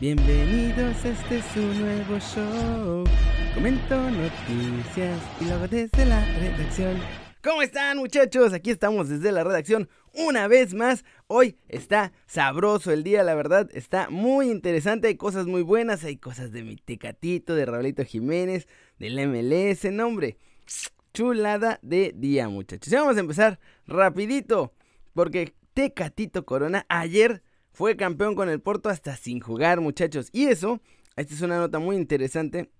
Bienvenidos, 0.00 1.04
este 1.04 1.38
es 1.38 1.56
un 1.56 1.80
nuevo 1.80 2.18
show. 2.18 3.04
Comento 3.54 3.96
noticias 4.10 5.22
y 5.40 5.44
luego 5.44 5.68
desde 5.68 6.04
la 6.04 6.24
redacción. 6.40 6.98
¿Cómo 7.44 7.62
están 7.62 7.98
muchachos? 7.98 8.52
Aquí 8.52 8.72
estamos 8.72 9.08
desde 9.08 9.30
la 9.30 9.44
redacción 9.44 9.88
una 10.12 10.48
vez 10.48 10.74
más. 10.74 11.04
Hoy 11.28 11.58
está 11.68 12.12
sabroso 12.26 12.90
el 12.90 13.04
día, 13.04 13.22
la 13.22 13.36
verdad, 13.36 13.70
está 13.72 14.10
muy 14.10 14.50
interesante. 14.50 15.06
Hay 15.06 15.16
cosas 15.16 15.46
muy 15.46 15.62
buenas, 15.62 16.02
hay 16.02 16.16
cosas 16.16 16.50
de 16.50 16.64
mi 16.64 16.74
Tecatito, 16.74 17.54
de 17.54 17.64
Raulito 17.64 18.04
Jiménez, 18.04 18.66
del 18.98 19.14
MLS, 19.28 19.84
nombre. 19.92 20.38
Chulada 21.12 21.78
de 21.82 22.12
día 22.16 22.48
muchachos. 22.48 22.92
Y 22.92 22.96
vamos 22.96 23.16
a 23.16 23.20
empezar 23.20 23.60
rapidito, 23.86 24.74
porque 25.12 25.54
Tecatito 25.72 26.44
Corona 26.44 26.84
ayer 26.88 27.44
fue 27.74 27.96
campeón 27.96 28.36
con 28.36 28.48
el 28.48 28.60
Porto 28.60 28.88
hasta 28.88 29.16
sin 29.16 29.40
jugar, 29.40 29.80
muchachos. 29.80 30.28
Y 30.32 30.46
eso, 30.46 30.80
esta 31.16 31.34
es 31.34 31.42
una 31.42 31.58
nota 31.58 31.80
muy 31.80 31.96
interesante, 31.96 32.70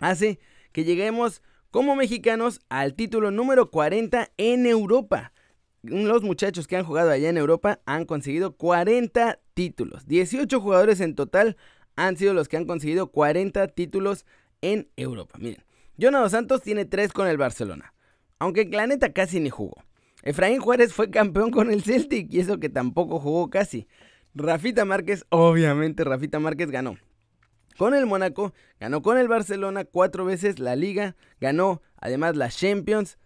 hace 0.00 0.40
que 0.72 0.84
lleguemos 0.84 1.42
como 1.70 1.94
mexicanos 1.94 2.60
al 2.68 2.94
título 2.94 3.30
número 3.30 3.70
40 3.70 4.32
en 4.36 4.66
Europa. 4.66 5.32
Los 5.82 6.22
muchachos 6.22 6.66
que 6.66 6.76
han 6.76 6.84
jugado 6.84 7.10
allá 7.10 7.28
en 7.28 7.38
Europa 7.38 7.80
han 7.86 8.04
conseguido 8.04 8.56
40 8.56 9.38
títulos. 9.54 10.06
18 10.06 10.60
jugadores 10.60 11.00
en 11.00 11.14
total 11.14 11.56
han 11.94 12.16
sido 12.16 12.34
los 12.34 12.48
que 12.48 12.56
han 12.56 12.66
conseguido 12.66 13.12
40 13.12 13.68
títulos 13.68 14.26
en 14.60 14.88
Europa. 14.96 15.38
Miren, 15.38 15.64
Jonado 16.00 16.28
Santos 16.28 16.62
tiene 16.62 16.84
3 16.84 17.12
con 17.12 17.28
el 17.28 17.36
Barcelona, 17.36 17.94
aunque 18.40 18.66
Planeta 18.66 19.12
casi 19.12 19.38
ni 19.38 19.50
jugó. 19.50 19.84
Efraín 20.24 20.60
Juárez 20.60 20.92
fue 20.92 21.10
campeón 21.10 21.52
con 21.52 21.70
el 21.70 21.82
Celtic 21.82 22.32
y 22.32 22.40
eso 22.40 22.58
que 22.58 22.68
tampoco 22.68 23.20
jugó 23.20 23.50
casi. 23.50 23.86
Rafita 24.34 24.84
Márquez, 24.84 25.26
obviamente 25.28 26.04
Rafita 26.04 26.38
Márquez 26.38 26.70
ganó. 26.70 26.96
Con 27.76 27.94
el 27.94 28.06
Mónaco, 28.06 28.54
ganó 28.80 29.02
con 29.02 29.18
el 29.18 29.28
Barcelona 29.28 29.84
cuatro 29.84 30.24
veces 30.24 30.58
la 30.58 30.76
liga, 30.76 31.16
ganó 31.40 31.82
además 31.96 32.36
la 32.36 32.48
Champions, 32.48 33.18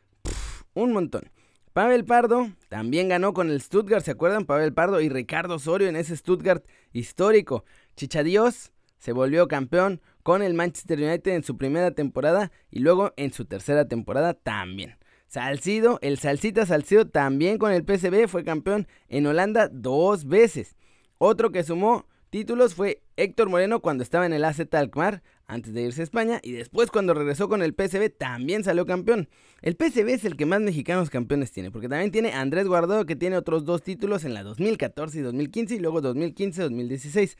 un 0.74 0.92
montón. 0.92 1.30
Pavel 1.72 2.04
Pardo 2.04 2.50
también 2.68 3.08
ganó 3.08 3.34
con 3.34 3.50
el 3.50 3.60
Stuttgart, 3.60 4.04
¿se 4.04 4.12
acuerdan? 4.12 4.46
Pavel 4.46 4.72
Pardo 4.72 5.00
y 5.00 5.08
Ricardo 5.08 5.56
Osorio 5.56 5.88
en 5.88 5.96
ese 5.96 6.16
Stuttgart 6.16 6.64
histórico. 6.92 7.64
Chichadios 7.96 8.72
se 8.98 9.12
volvió 9.12 9.46
campeón 9.46 10.00
con 10.22 10.42
el 10.42 10.54
Manchester 10.54 10.98
United 10.98 11.32
en 11.32 11.44
su 11.44 11.56
primera 11.56 11.90
temporada 11.90 12.50
y 12.70 12.80
luego 12.80 13.12
en 13.16 13.32
su 13.32 13.44
tercera 13.44 13.86
temporada 13.86 14.34
también. 14.34 14.96
Salcido, 15.28 15.98
el 16.02 16.18
Salsita 16.18 16.66
Salcido 16.66 17.06
también 17.06 17.58
con 17.58 17.72
el 17.72 17.84
PSV 17.84 18.26
fue 18.26 18.42
campeón 18.42 18.88
en 19.08 19.26
Holanda 19.26 19.68
dos 19.70 20.26
veces. 20.26 20.76
Otro 21.18 21.50
que 21.50 21.64
sumó 21.64 22.06
títulos 22.30 22.74
fue 22.74 23.02
Héctor 23.16 23.48
Moreno 23.48 23.80
cuando 23.80 24.02
estaba 24.02 24.26
en 24.26 24.32
el 24.32 24.44
AZ 24.44 24.60
Alkmaar 24.72 25.22
antes 25.46 25.72
de 25.72 25.82
irse 25.82 26.02
a 26.02 26.04
España 26.04 26.40
y 26.42 26.52
después 26.52 26.90
cuando 26.90 27.14
regresó 27.14 27.48
con 27.48 27.62
el 27.62 27.72
PSV 27.74 28.10
también 28.10 28.64
salió 28.64 28.84
campeón. 28.84 29.28
El 29.62 29.76
PSV 29.76 30.08
es 30.10 30.24
el 30.24 30.36
que 30.36 30.44
más 30.44 30.60
mexicanos 30.60 31.08
campeones 31.08 31.52
tiene 31.52 31.70
porque 31.70 31.88
también 31.88 32.10
tiene 32.10 32.32
Andrés 32.32 32.66
Guardado 32.66 33.06
que 33.06 33.16
tiene 33.16 33.36
otros 33.36 33.64
dos 33.64 33.82
títulos 33.82 34.24
en 34.24 34.34
la 34.34 34.42
2014 34.42 35.18
y 35.18 35.22
2015 35.22 35.74
y 35.76 35.78
luego 35.78 36.02
2015-2016. 36.02 37.36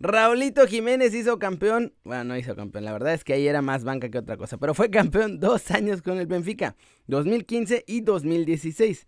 Raulito 0.00 0.66
Jiménez 0.66 1.14
hizo 1.14 1.38
campeón, 1.38 1.94
bueno, 2.02 2.24
no 2.24 2.36
hizo 2.36 2.56
campeón, 2.56 2.84
la 2.84 2.92
verdad 2.92 3.14
es 3.14 3.22
que 3.22 3.32
ahí 3.32 3.46
era 3.46 3.62
más 3.62 3.84
banca 3.84 4.10
que 4.10 4.18
otra 4.18 4.36
cosa, 4.36 4.58
pero 4.58 4.74
fue 4.74 4.90
campeón 4.90 5.38
dos 5.40 5.70
años 5.70 6.02
con 6.02 6.18
el 6.18 6.26
Benfica, 6.26 6.76
2015 7.06 7.84
y 7.86 8.00
2016. 8.00 9.06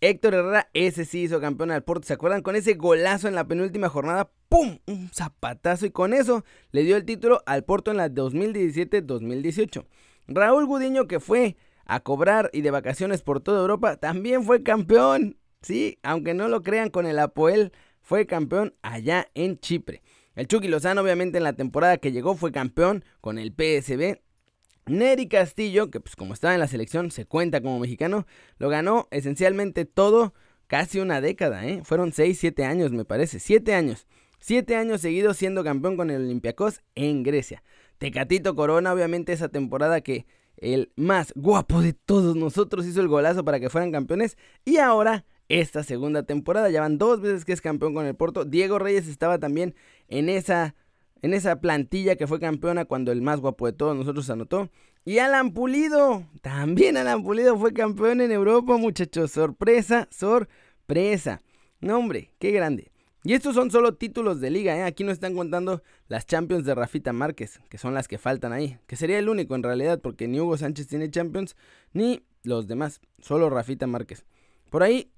Héctor 0.00 0.34
Herrera, 0.34 0.68
ese 0.74 1.04
sí 1.04 1.22
hizo 1.22 1.40
campeón 1.40 1.72
al 1.72 1.82
Porto, 1.82 2.06
¿se 2.06 2.12
acuerdan? 2.12 2.42
Con 2.42 2.54
ese 2.54 2.74
golazo 2.74 3.26
en 3.26 3.34
la 3.34 3.48
penúltima 3.48 3.88
jornada, 3.88 4.30
¡pum! 4.48 4.78
Un 4.86 5.10
zapatazo 5.12 5.86
y 5.86 5.90
con 5.90 6.14
eso 6.14 6.44
le 6.70 6.84
dio 6.84 6.96
el 6.96 7.04
título 7.04 7.42
al 7.46 7.64
Porto 7.64 7.90
en 7.90 7.96
la 7.96 8.08
2017-2018. 8.08 9.84
Raúl 10.28 10.66
Gudiño, 10.66 11.08
que 11.08 11.18
fue 11.18 11.56
a 11.84 12.00
cobrar 12.00 12.48
y 12.52 12.60
de 12.60 12.70
vacaciones 12.70 13.22
por 13.22 13.40
toda 13.40 13.60
Europa, 13.60 13.96
también 13.96 14.44
fue 14.44 14.62
campeón. 14.62 15.36
Sí, 15.62 15.98
aunque 16.04 16.32
no 16.32 16.46
lo 16.46 16.62
crean 16.62 16.90
con 16.90 17.04
el 17.04 17.18
Apoel, 17.18 17.72
fue 18.00 18.26
campeón 18.26 18.74
allá 18.82 19.28
en 19.34 19.58
Chipre. 19.58 20.02
El 20.36 20.46
Chucky 20.46 20.68
Lozano, 20.68 21.00
obviamente, 21.00 21.38
en 21.38 21.44
la 21.44 21.54
temporada 21.54 21.96
que 21.96 22.12
llegó 22.12 22.36
fue 22.36 22.52
campeón 22.52 23.04
con 23.20 23.38
el 23.38 23.48
PSB 23.48 24.20
Neri 24.88 25.28
Castillo, 25.28 25.90
que 25.90 26.00
pues 26.00 26.16
como 26.16 26.34
estaba 26.34 26.54
en 26.54 26.60
la 26.60 26.68
selección 26.68 27.10
se 27.10 27.24
cuenta 27.24 27.60
como 27.60 27.78
mexicano, 27.78 28.26
lo 28.58 28.68
ganó 28.68 29.08
esencialmente 29.10 29.84
todo, 29.84 30.34
casi 30.66 31.00
una 31.00 31.20
década, 31.20 31.66
¿eh? 31.66 31.82
Fueron 31.84 32.12
6, 32.12 32.38
7 32.38 32.64
años 32.64 32.92
me 32.92 33.04
parece, 33.04 33.38
7 33.40 33.74
años. 33.74 34.06
7 34.40 34.76
años 34.76 35.00
seguidos 35.00 35.36
siendo 35.36 35.64
campeón 35.64 35.96
con 35.96 36.10
el 36.10 36.22
Olympiacos 36.22 36.82
en 36.94 37.22
Grecia. 37.22 37.62
Tecatito 37.98 38.54
Corona, 38.54 38.92
obviamente 38.92 39.32
esa 39.32 39.48
temporada 39.48 40.00
que 40.00 40.26
el 40.56 40.92
más 40.96 41.32
guapo 41.34 41.82
de 41.82 41.92
todos 41.92 42.36
nosotros 42.36 42.86
hizo 42.86 43.00
el 43.00 43.08
golazo 43.08 43.44
para 43.44 43.60
que 43.60 43.70
fueran 43.70 43.92
campeones. 43.92 44.36
Y 44.64 44.78
ahora, 44.78 45.24
esta 45.48 45.82
segunda 45.82 46.24
temporada, 46.24 46.70
ya 46.70 46.80
van 46.80 46.98
dos 46.98 47.20
veces 47.20 47.44
que 47.44 47.52
es 47.52 47.60
campeón 47.60 47.94
con 47.94 48.06
el 48.06 48.14
Porto. 48.14 48.44
Diego 48.44 48.78
Reyes 48.78 49.08
estaba 49.08 49.38
también 49.38 49.74
en 50.08 50.28
esa 50.28 50.74
en 51.22 51.34
esa 51.34 51.60
plantilla 51.60 52.16
que 52.16 52.26
fue 52.26 52.40
campeona 52.40 52.84
cuando 52.84 53.12
el 53.12 53.22
más 53.22 53.40
guapo 53.40 53.66
de 53.66 53.72
todos 53.72 53.96
nosotros 53.96 54.28
anotó. 54.30 54.70
Y 55.04 55.18
Alan 55.18 55.52
Pulido, 55.52 56.24
también 56.42 56.96
Alan 56.96 57.22
Pulido 57.22 57.58
fue 57.58 57.72
campeón 57.72 58.20
en 58.20 58.32
Europa, 58.32 58.76
muchachos. 58.76 59.30
Sorpresa, 59.30 60.08
sorpresa. 60.10 61.40
No, 61.80 61.98
hombre, 61.98 62.32
qué 62.38 62.50
grande. 62.50 62.90
Y 63.24 63.34
estos 63.34 63.54
son 63.54 63.70
solo 63.70 63.94
títulos 63.94 64.40
de 64.40 64.50
liga, 64.50 64.76
¿eh? 64.76 64.82
Aquí 64.84 65.04
no 65.04 65.12
están 65.12 65.34
contando 65.34 65.82
las 66.06 66.26
Champions 66.26 66.64
de 66.64 66.74
Rafita 66.74 67.12
Márquez, 67.12 67.60
que 67.68 67.76
son 67.76 67.92
las 67.92 68.06
que 68.06 68.16
faltan 68.16 68.52
ahí. 68.52 68.78
Que 68.86 68.96
sería 68.96 69.18
el 69.18 69.28
único 69.28 69.54
en 69.54 69.62
realidad, 69.62 70.00
porque 70.00 70.28
ni 70.28 70.40
Hugo 70.40 70.56
Sánchez 70.56 70.86
tiene 70.86 71.10
Champions, 71.10 71.56
ni 71.92 72.22
los 72.42 72.68
demás. 72.68 73.00
Solo 73.20 73.50
Rafita 73.50 73.86
Márquez. 73.86 74.24
Por 74.70 74.82
ahí, 74.82 75.10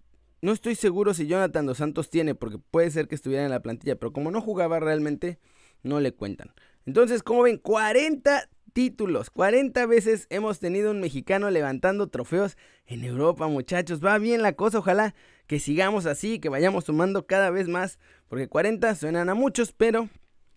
no 0.43 0.53
estoy 0.53 0.75
seguro 0.75 1.13
si 1.15 1.27
Jonathan 1.27 1.67
Dos 1.67 1.79
Santos 1.79 2.09
tiene, 2.09 2.35
porque 2.35 2.59
puede 2.59 2.91
ser 2.91 3.07
que 3.07 3.15
estuviera 3.15 3.45
en 3.45 3.51
la 3.51 3.61
plantilla, 3.61 3.97
pero 3.97 4.13
como 4.13 4.31
no 4.31 4.41
jugaba 4.41 4.81
realmente, 4.81 5.39
no 5.83 6.01
le 6.01 6.13
cuentan. 6.13 6.53
Entonces, 6.87 7.23
como 7.23 7.43
ven, 7.43 7.59
40 7.59 8.49
títulos, 8.73 9.31
40 9.31 9.87
veces 9.87 10.27
hemos 10.31 10.61
tenido 10.61 10.91
un 10.91 11.01
mexicano 11.01 11.51
levantando 11.51 12.09
trofeos 12.09 12.57
en 12.87 13.05
Europa, 13.05 13.47
muchachos. 13.49 14.05
Va 14.05 14.19
bien 14.19 14.43
la 14.43 14.53
cosa, 14.55 14.79
ojalá 14.79 15.15
que 15.47 15.59
sigamos 15.59 16.07
así, 16.07 16.39
que 16.39 16.49
vayamos 16.49 16.85
sumando 16.85 17.27
cada 17.27 17.51
vez 17.51 17.69
más, 17.69 17.99
porque 18.29 18.49
40 18.49 18.95
suenan 18.95 19.29
a 19.29 19.35
muchos, 19.35 19.73
pero 19.73 20.09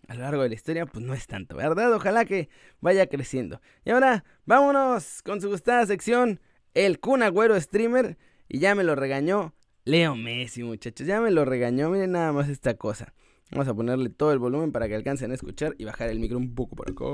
a 0.07 0.15
lo 0.15 0.21
largo 0.21 0.43
de 0.43 0.49
la 0.49 0.55
historia, 0.55 0.85
pues 0.85 1.03
no 1.03 1.13
es 1.13 1.27
tanto, 1.27 1.55
¿verdad? 1.55 1.93
Ojalá 1.93 2.25
que 2.25 2.49
vaya 2.81 3.07
creciendo. 3.07 3.61
Y 3.85 3.91
ahora, 3.91 4.23
vámonos 4.45 5.21
con 5.23 5.41
su 5.41 5.49
gustada 5.49 5.85
sección, 5.85 6.39
el 6.73 6.99
Kun 6.99 7.23
Agüero 7.23 7.59
Streamer, 7.59 8.17
y 8.47 8.59
ya 8.59 8.75
me 8.75 8.83
lo 8.83 8.95
regañó 8.95 9.55
Leo 9.85 10.15
Messi, 10.15 10.63
muchachos, 10.63 11.07
ya 11.07 11.21
me 11.21 11.31
lo 11.31 11.45
regañó, 11.45 11.89
miren 11.89 12.11
nada 12.11 12.31
más 12.31 12.49
esta 12.49 12.75
cosa. 12.75 13.13
Vamos 13.53 13.67
a 13.67 13.73
ponerle 13.75 14.09
todo 14.09 14.33
el 14.33 14.39
volumen 14.39 14.71
para 14.71 14.87
que 14.87 14.95
alcancen 14.95 15.29
a 15.29 15.35
escuchar 15.35 15.75
y 15.77 15.85
bajar 15.85 16.09
el 16.09 16.17
micro 16.17 16.39
un 16.39 16.55
poco 16.55 16.75
por 16.75 16.89
acá. 16.89 17.05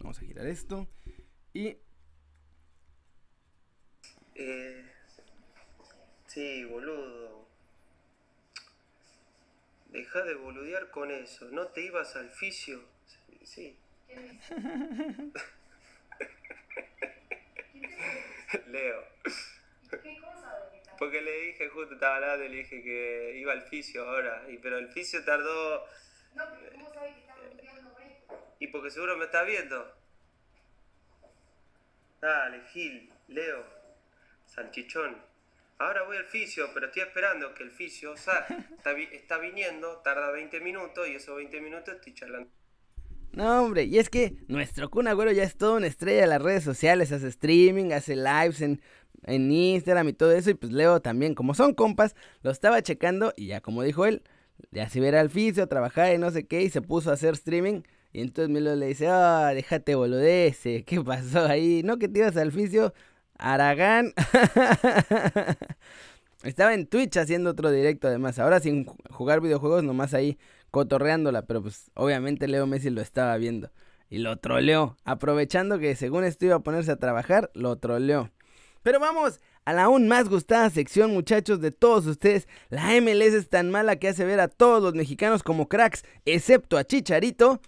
Vamos 0.00 0.18
a 0.18 0.22
girar 0.22 0.44
esto. 0.48 0.88
Y... 1.54 1.76
Eh, 4.34 4.84
sí, 6.26 6.64
boludo. 6.64 7.46
Deja 9.92 10.24
de 10.24 10.34
boludear 10.34 10.90
con 10.90 11.12
eso. 11.12 11.48
¿No 11.52 11.68
te 11.68 11.84
ibas 11.84 12.16
al 12.16 12.30
fisio? 12.30 12.82
Sí. 13.44 13.76
Leo. 18.66 19.04
Porque 21.00 21.22
le 21.22 21.32
dije, 21.46 21.70
justo 21.70 21.94
estaba 21.94 22.16
hablando 22.16 22.44
y 22.44 22.50
le 22.50 22.56
dije 22.58 22.82
que 22.82 23.32
iba 23.38 23.52
al 23.52 23.62
fisio 23.62 24.06
ahora. 24.06 24.44
Y, 24.50 24.58
pero 24.58 24.76
el 24.76 24.90
fisio 24.90 25.24
tardó. 25.24 25.86
No, 26.34 26.44
pero 26.50 26.72
¿cómo 26.72 26.92
sabes 26.92 27.14
que 27.14 27.20
estás 27.20 27.38
estudiando 27.42 27.90
por 27.90 28.02
esto? 28.02 28.54
Y 28.58 28.66
porque 28.66 28.90
seguro 28.90 29.16
me 29.16 29.24
está 29.24 29.42
viendo. 29.42 29.96
Dale, 32.20 32.60
Gil, 32.66 33.10
Leo, 33.28 33.64
Salchichón. 34.44 35.16
Ahora 35.78 36.02
voy 36.02 36.18
al 36.18 36.26
fisio, 36.26 36.68
pero 36.74 36.88
estoy 36.88 37.00
esperando 37.00 37.54
que 37.54 37.62
el 37.62 37.70
fisio 37.70 38.12
o 38.12 38.16
sea, 38.18 38.46
está, 38.76 38.92
está 38.92 39.38
viniendo, 39.38 40.02
tarda 40.02 40.30
20 40.30 40.60
minutos 40.60 41.08
y 41.08 41.14
esos 41.14 41.34
20 41.34 41.62
minutos 41.62 41.94
estoy 41.94 42.12
charlando. 42.12 42.50
No, 43.32 43.62
hombre, 43.62 43.84
y 43.84 43.98
es 43.98 44.10
que 44.10 44.34
nuestro 44.48 44.90
Kun 44.90 45.06
Agüero 45.06 45.30
ya 45.30 45.44
es 45.44 45.56
todo 45.56 45.76
una 45.76 45.86
estrella 45.86 46.22
de 46.22 46.26
las 46.26 46.42
redes 46.42 46.64
sociales, 46.64 47.12
hace 47.12 47.28
streaming, 47.28 47.92
hace 47.92 48.16
lives 48.16 48.60
en 48.60 48.80
en 49.24 49.50
Instagram 49.50 50.08
y 50.08 50.12
todo 50.12 50.32
eso. 50.32 50.50
Y 50.50 50.54
pues 50.54 50.72
Leo 50.72 51.00
también, 51.00 51.34
como 51.34 51.54
son 51.54 51.74
compas, 51.74 52.14
lo 52.42 52.50
estaba 52.50 52.82
checando 52.82 53.32
y 53.36 53.48
ya 53.48 53.60
como 53.60 53.82
dijo 53.82 54.06
él, 54.06 54.22
ya 54.70 54.88
se 54.88 55.00
viera 55.00 55.20
al 55.20 55.30
fisio, 55.30 55.66
trabajar 55.68 56.14
y 56.14 56.18
no 56.18 56.30
sé 56.30 56.46
qué, 56.46 56.62
y 56.62 56.70
se 56.70 56.82
puso 56.82 57.10
a 57.10 57.14
hacer 57.14 57.34
streaming. 57.34 57.82
Y 58.12 58.22
entonces 58.22 58.50
Milo 58.50 58.74
le 58.74 58.86
dice, 58.86 59.08
ah, 59.08 59.52
déjate 59.54 59.94
boludece, 59.94 60.84
¿qué 60.84 61.00
pasó 61.00 61.46
ahí? 61.46 61.82
¿No 61.84 61.98
que 61.98 62.08
te 62.08 62.20
ibas 62.20 62.36
al 62.36 62.52
fisio? 62.52 62.92
Aragán. 63.38 64.12
Estaba 66.42 66.74
en 66.74 66.86
Twitch 66.86 67.16
haciendo 67.18 67.50
otro 67.50 67.70
directo 67.70 68.08
además. 68.08 68.38
Ahora 68.38 68.60
sin 68.60 68.86
jugar 69.10 69.40
videojuegos, 69.40 69.84
nomás 69.84 70.14
ahí 70.14 70.38
cotorreándola, 70.70 71.46
pero 71.46 71.62
pues 71.62 71.90
obviamente 71.94 72.48
Leo 72.48 72.66
Messi 72.66 72.90
lo 72.90 73.00
estaba 73.00 73.36
viendo 73.36 73.70
y 74.08 74.18
lo 74.18 74.36
troleó, 74.38 74.96
aprovechando 75.04 75.78
que 75.78 75.94
según 75.94 76.24
esto 76.24 76.44
iba 76.44 76.56
a 76.56 76.60
ponerse 76.60 76.90
a 76.90 76.96
trabajar, 76.96 77.50
lo 77.54 77.76
troleó. 77.76 78.30
Pero 78.82 78.98
vamos 78.98 79.40
a 79.64 79.72
la 79.72 79.84
aún 79.84 80.08
más 80.08 80.28
gustada 80.28 80.68
sección, 80.70 81.12
muchachos, 81.12 81.60
de 81.60 81.70
todos 81.70 82.06
ustedes. 82.06 82.48
La 82.70 83.00
MLS 83.00 83.34
es 83.34 83.48
tan 83.48 83.70
mala 83.70 83.96
que 83.96 84.08
hace 84.08 84.24
ver 84.24 84.40
a 84.40 84.48
todos 84.48 84.82
los 84.82 84.94
mexicanos 84.94 85.42
como 85.42 85.68
cracks, 85.68 86.04
excepto 86.24 86.76
a 86.76 86.84
Chicharito. 86.84 87.60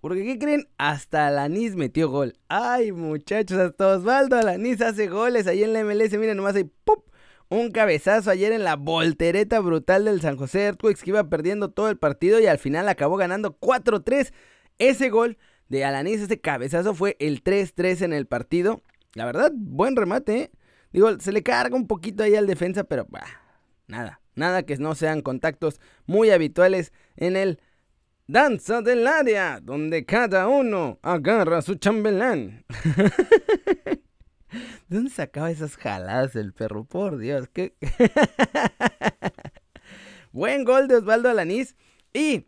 Porque, 0.00 0.24
¿qué 0.24 0.38
creen? 0.38 0.66
Hasta 0.78 1.26
Alanis 1.26 1.76
metió 1.76 2.08
gol. 2.08 2.38
Ay, 2.48 2.90
muchachos, 2.90 3.58
hasta 3.58 3.88
Osvaldo 3.88 4.36
Alanis 4.36 4.80
hace 4.80 5.08
goles 5.08 5.46
ahí 5.46 5.62
en 5.62 5.74
la 5.74 5.84
MLS. 5.84 6.12
Miren, 6.12 6.38
nomás 6.38 6.56
hay 6.56 6.64
¡pup! 6.64 7.09
Un 7.50 7.72
cabezazo 7.72 8.30
ayer 8.30 8.52
en 8.52 8.64
la 8.64 8.76
voltereta 8.76 9.58
brutal 9.60 10.04
del 10.04 10.20
San 10.20 10.36
José 10.36 10.62
Earthquakes 10.66 11.02
que 11.02 11.10
iba 11.10 11.28
perdiendo 11.28 11.70
todo 11.70 11.90
el 11.90 11.98
partido 11.98 12.40
y 12.40 12.46
al 12.46 12.58
final 12.58 12.88
acabó 12.88 13.16
ganando 13.16 13.58
4-3. 13.58 14.32
Ese 14.78 15.10
gol 15.10 15.36
de 15.68 15.84
Alanis, 15.84 16.20
ese 16.20 16.40
cabezazo 16.40 16.94
fue 16.94 17.16
el 17.18 17.42
3-3 17.42 18.02
en 18.02 18.12
el 18.12 18.26
partido. 18.26 18.82
La 19.14 19.26
verdad, 19.26 19.52
buen 19.54 19.96
remate, 19.96 20.38
¿eh? 20.38 20.50
Digo, 20.92 21.18
se 21.20 21.32
le 21.32 21.42
carga 21.42 21.76
un 21.76 21.86
poquito 21.88 22.22
ahí 22.22 22.36
al 22.36 22.46
defensa, 22.46 22.84
pero 22.84 23.06
nada, 23.86 24.20
nada 24.34 24.62
que 24.62 24.76
no 24.76 24.94
sean 24.94 25.20
contactos 25.20 25.80
muy 26.06 26.30
habituales 26.30 26.92
en 27.16 27.36
el 27.36 27.60
danza 28.26 28.80
del 28.80 29.06
área, 29.06 29.60
donde 29.60 30.04
cada 30.04 30.46
uno 30.48 30.98
agarra 31.02 31.62
su 31.62 31.74
chambelán. 31.74 32.64
¿De 34.88 34.96
dónde 34.96 35.10
sacaba 35.10 35.50
esas 35.50 35.76
jaladas 35.76 36.36
el 36.36 36.52
perro? 36.52 36.84
Por 36.84 37.18
Dios, 37.18 37.48
qué. 37.52 37.74
Buen 40.32 40.64
gol 40.64 40.88
de 40.88 40.96
Osvaldo 40.96 41.28
Alanís. 41.28 41.76
Y 42.12 42.46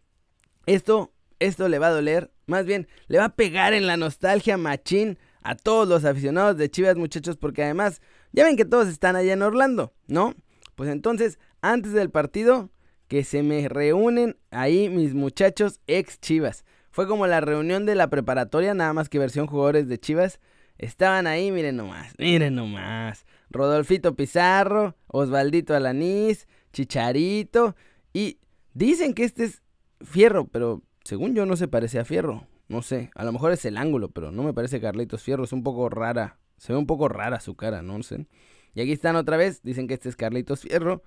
esto, 0.67 1.13
esto 1.39 1.69
le 1.69 1.79
va 1.79 1.89
a 1.89 1.93
doler. 1.93 2.33
Más 2.47 2.67
bien, 2.67 2.89
le 3.09 3.19
va 3.19 3.27
a 3.27 3.37
pegar 3.37 3.73
en 3.73 3.87
la 3.87 3.97
nostalgia 3.97 4.57
machín 4.57 5.19
a 5.43 5.57
todos 5.57 5.89
los 5.89 6.05
aficionados 6.05 6.57
de 6.57 6.71
Chivas, 6.71 6.97
muchachos, 6.97 7.37
porque 7.37 7.65
además, 7.65 8.01
ya 8.33 8.45
ven 8.45 8.57
que 8.57 8.65
todos 8.65 8.89
están 8.89 9.17
allá 9.17 9.33
en 9.33 9.43
Orlando, 9.43 9.93
¿no? 10.07 10.35
Pues 10.77 10.91
entonces, 10.91 11.39
antes 11.61 11.93
del 11.93 12.11
partido, 12.11 12.71
que 13.09 13.25
se 13.25 13.43
me 13.43 13.69
reúnen 13.69 14.39
ahí 14.51 14.89
mis 14.89 15.15
muchachos 15.15 15.81
ex 15.87 16.21
Chivas. 16.21 16.65
Fue 16.91 17.07
como 17.07 17.27
la 17.27 17.41
reunión 17.41 17.87
de 17.87 17.95
la 17.95 18.09
preparatoria, 18.09 18.75
nada 18.75 18.93
más 18.93 19.09
que 19.09 19.19
versión 19.19 19.47
jugadores 19.47 19.89
de 19.89 19.99
Chivas. 19.99 20.41
Estaban 20.79 21.27
ahí, 21.27 21.53
miren 21.53 21.77
nomás, 21.77 22.15
miren 22.19 22.55
nomás. 22.55 23.27
Rodolfito 23.51 24.15
Pizarro, 24.15 24.97
Osvaldito 25.07 25.75
Alanís, 25.75 26.49
Chicharito. 26.73 27.77
Y 28.13 28.39
dicen 28.75 29.15
que 29.15 29.25
este 29.25 29.45
es 29.45 29.63
Fierro, 30.01 30.47
pero 30.47 30.83
según 31.05 31.35
yo 31.35 31.47
no 31.47 31.57
se 31.57 31.69
parece 31.69 31.99
a 31.99 32.05
Fierro. 32.05 32.47
No 32.69 32.83
sé, 32.83 33.11
a 33.15 33.25
lo 33.25 33.33
mejor 33.33 33.53
es 33.53 33.65
el 33.65 33.77
ángulo, 33.77 34.11
pero 34.11 34.33
no 34.33 34.43
me 34.43 34.55
parece 34.55 34.81
Carlitos 34.81 35.23
Fierro, 35.23 35.45
es 35.45 35.53
un 35.53 35.63
poco 35.63 35.89
rara. 35.89 36.39
Se 36.57 36.73
ve 36.73 36.79
un 36.79 36.87
poco 36.87 37.09
rara 37.09 37.41
su 37.41 37.55
cara, 37.55 37.83
no 37.83 38.03
sé. 38.03 38.27
Y 38.75 38.81
aquí 38.81 38.93
están 38.93 39.17
otra 39.17 39.37
vez, 39.37 39.63
dicen 39.63 39.89
que 39.89 39.95
este 39.95 40.09
es 40.09 40.17
Carlitos 40.17 40.61
Fierro. 40.61 41.03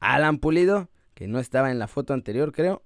Alan 0.00 0.38
Pulido, 0.38 0.88
que 1.14 1.28
no 1.28 1.38
estaba 1.38 1.70
en 1.70 1.78
la 1.78 1.88
foto 1.88 2.14
anterior, 2.14 2.52
creo. 2.52 2.82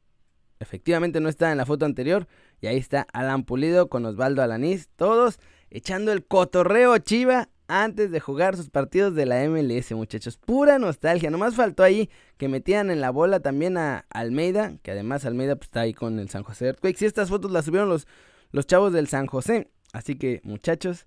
Efectivamente 0.61 1.21
no 1.21 1.29
estaba 1.29 1.53
en 1.53 1.59
la 1.59 1.67
foto 1.67 1.85
anterior. 1.85 2.27
Y 2.61 2.67
ahí 2.67 2.77
está 2.77 3.07
Alan 3.13 3.45
Pulido 3.45 3.89
con 3.89 4.05
Osvaldo 4.07 4.43
Alanís, 4.43 4.89
todos 4.97 5.39
echando 5.71 6.13
el 6.13 6.25
cotorreo 6.25 6.97
chiva 6.99 7.49
antes 7.67 8.11
de 8.11 8.21
jugar 8.21 8.57
sus 8.57 8.71
partidos 8.71 9.15
de 9.15 9.27
la 9.27 9.47
MLS, 9.49 9.93
muchachos. 9.93 10.37
Pura 10.37 10.79
nostalgia. 10.79 11.31
Nomás 11.31 11.55
faltó 11.55 11.83
ahí 11.83 12.11
que 12.37 12.49
metían 12.49 12.91
en 12.91 13.01
la 13.01 13.11
bola 13.11 13.41
también 13.41 13.77
a 13.77 14.05
Almeida, 14.11 14.75
que 14.83 14.91
además 14.93 15.25
Almeida 15.25 15.57
pues, 15.57 15.69
está 15.69 15.81
ahí 15.81 15.95
con 15.95 16.19
el 16.19 16.29
San 16.29 16.43
José 16.43 16.67
Earthquakes. 16.67 17.05
Y 17.05 17.07
estas 17.07 17.29
fotos 17.29 17.51
las 17.51 17.65
subieron 17.65 17.89
los, 17.89 18.07
los 18.53 18.67
chavos 18.67 18.93
del 18.93 19.09
San 19.09 19.27
José. 19.27 19.69
Así 19.93 20.17
que, 20.17 20.41
muchachos, 20.45 21.07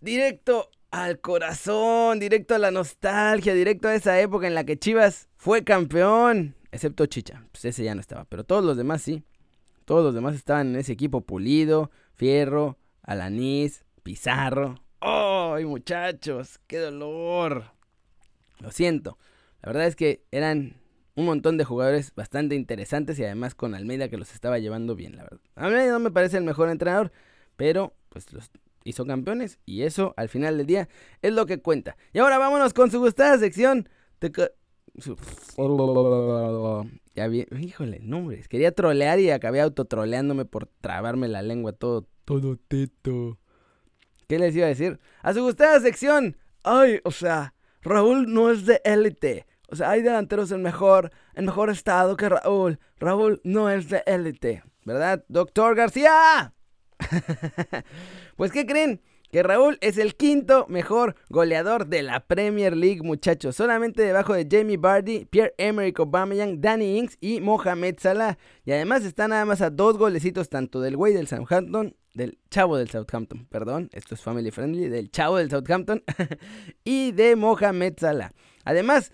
directo 0.00 0.70
al 0.90 1.20
corazón, 1.20 2.20
directo 2.20 2.54
a 2.54 2.58
la 2.58 2.70
nostalgia, 2.70 3.52
directo 3.52 3.88
a 3.88 3.94
esa 3.94 4.20
época 4.20 4.46
en 4.46 4.54
la 4.54 4.64
que 4.64 4.78
Chivas 4.78 5.28
fue 5.36 5.64
campeón. 5.64 6.54
Excepto 6.74 7.06
Chicha, 7.06 7.46
pues 7.52 7.66
ese 7.66 7.84
ya 7.84 7.94
no 7.94 8.00
estaba, 8.00 8.24
pero 8.24 8.42
todos 8.42 8.64
los 8.64 8.76
demás 8.76 9.00
sí. 9.00 9.22
Todos 9.84 10.02
los 10.02 10.12
demás 10.12 10.34
estaban 10.34 10.70
en 10.70 10.76
ese 10.76 10.92
equipo 10.92 11.20
Pulido, 11.20 11.92
Fierro, 12.14 12.78
Alanís, 13.00 13.84
Pizarro. 14.02 14.74
¡Ay, 14.98 15.66
muchachos! 15.66 16.58
¡Qué 16.66 16.78
dolor! 16.78 17.66
Lo 18.58 18.72
siento. 18.72 19.18
La 19.62 19.68
verdad 19.68 19.86
es 19.86 19.94
que 19.94 20.24
eran 20.32 20.74
un 21.14 21.26
montón 21.26 21.58
de 21.58 21.64
jugadores 21.64 22.12
bastante 22.16 22.56
interesantes 22.56 23.20
y 23.20 23.24
además 23.24 23.54
con 23.54 23.76
Almeida 23.76 24.08
que 24.08 24.16
los 24.16 24.34
estaba 24.34 24.58
llevando 24.58 24.96
bien, 24.96 25.14
la 25.14 25.22
verdad. 25.22 25.40
Almeida 25.54 25.92
no 25.92 26.00
me 26.00 26.10
parece 26.10 26.38
el 26.38 26.44
mejor 26.44 26.70
entrenador, 26.70 27.12
pero 27.54 27.94
pues 28.08 28.32
los 28.32 28.50
hizo 28.82 29.06
campeones 29.06 29.60
y 29.64 29.82
eso 29.82 30.12
al 30.16 30.28
final 30.28 30.58
del 30.58 30.66
día 30.66 30.88
es 31.22 31.32
lo 31.32 31.46
que 31.46 31.62
cuenta. 31.62 31.96
Y 32.12 32.18
ahora 32.18 32.38
vámonos 32.38 32.74
con 32.74 32.90
su 32.90 32.98
gustada 32.98 33.38
sección. 33.38 33.88
Ya 37.14 37.28
vi, 37.28 37.46
híjole, 37.58 38.00
nombres. 38.00 38.48
Quería 38.48 38.72
trolear 38.72 39.18
y 39.20 39.30
acabé 39.30 39.60
autotroleándome 39.60 40.44
por 40.44 40.66
trabarme 40.66 41.28
la 41.28 41.42
lengua 41.42 41.72
todo, 41.72 42.06
todo 42.24 42.56
teto. 42.56 43.38
¿Qué 44.28 44.38
les 44.38 44.54
iba 44.56 44.66
a 44.66 44.70
decir? 44.70 44.98
A 45.22 45.34
su 45.34 45.42
gustada 45.42 45.80
sección. 45.80 46.36
Ay, 46.62 47.00
o 47.04 47.10
sea, 47.10 47.54
Raúl 47.82 48.32
no 48.32 48.50
es 48.50 48.66
de 48.66 48.80
élite. 48.84 49.46
O 49.68 49.76
sea, 49.76 49.90
hay 49.90 50.02
delanteros 50.02 50.50
en 50.52 50.62
mejor, 50.62 51.10
en 51.34 51.46
mejor 51.46 51.70
estado 51.70 52.16
que 52.16 52.28
Raúl. 52.28 52.78
Raúl 52.98 53.40
no 53.44 53.70
es 53.70 53.88
de 53.88 54.02
élite. 54.06 54.62
¿Verdad, 54.84 55.24
doctor 55.28 55.74
García? 55.74 56.54
pues, 58.36 58.52
¿qué 58.52 58.66
creen? 58.66 59.00
Que 59.34 59.42
Raúl 59.42 59.78
es 59.80 59.98
el 59.98 60.14
quinto 60.14 60.64
mejor 60.68 61.16
goleador 61.28 61.88
de 61.88 62.04
la 62.04 62.20
Premier 62.20 62.76
League, 62.76 63.02
muchachos. 63.02 63.56
Solamente 63.56 64.02
debajo 64.02 64.32
de 64.32 64.46
Jamie 64.48 64.76
Vardy, 64.76 65.24
Pierre-Emerick 65.24 65.98
Aubameyang, 65.98 66.60
Danny 66.60 66.98
Ings 66.98 67.18
y 67.20 67.40
Mohamed 67.40 67.96
Salah. 67.98 68.38
Y 68.64 68.70
además 68.70 69.04
está 69.04 69.26
nada 69.26 69.44
más 69.44 69.60
a 69.60 69.70
dos 69.70 69.98
golecitos 69.98 70.50
tanto 70.50 70.80
del 70.80 70.96
güey 70.96 71.14
del 71.14 71.26
Southampton, 71.26 71.96
del 72.14 72.38
chavo 72.48 72.76
del 72.76 72.90
Southampton, 72.90 73.46
perdón, 73.46 73.90
esto 73.92 74.14
es 74.14 74.22
family 74.22 74.52
friendly, 74.52 74.88
del 74.88 75.10
chavo 75.10 75.38
del 75.38 75.50
Southampton 75.50 76.04
y 76.84 77.10
de 77.10 77.34
Mohamed 77.34 77.94
Salah. 77.98 78.30
Además, 78.64 79.10